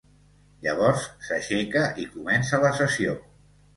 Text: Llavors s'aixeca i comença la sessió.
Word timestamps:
Llavors 0.67 1.03
s'aixeca 1.29 1.85
i 2.05 2.07
comença 2.17 2.61
la 2.65 2.73
sessió. 2.83 3.15